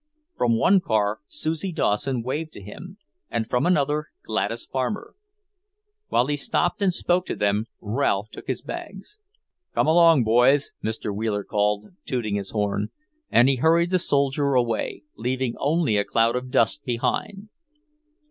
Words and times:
From 0.35 0.57
one 0.57 0.79
car 0.79 1.19
Susie 1.27 1.71
Dawson 1.71 2.23
waved 2.23 2.53
to 2.53 2.61
him, 2.63 2.97
and 3.29 3.47
from 3.47 3.67
another 3.67 4.07
Gladys 4.25 4.65
Farmer. 4.65 5.13
While 6.07 6.25
he 6.25 6.37
stopped 6.37 6.81
and 6.81 6.91
spoke 6.91 7.27
to 7.27 7.35
them, 7.35 7.67
Ralph 7.81 8.31
took 8.31 8.47
his 8.47 8.63
bags. 8.63 9.19
"Come 9.75 9.85
along, 9.85 10.23
boys," 10.23 10.71
Mr. 10.83 11.15
Wheeler 11.15 11.43
called, 11.43 11.89
tooting 12.07 12.33
his 12.33 12.49
horn, 12.49 12.89
and 13.29 13.47
he 13.47 13.57
hurried 13.57 13.91
the 13.91 13.99
soldier 13.99 14.55
away, 14.55 15.03
leaving 15.17 15.53
only 15.59 15.97
a 15.97 16.03
cloud 16.03 16.35
of 16.35 16.49
dust 16.49 16.83
behind. 16.83 17.49